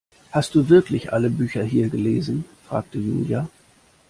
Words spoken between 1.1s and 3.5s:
alle Bücher hier gelesen, fragte Julia.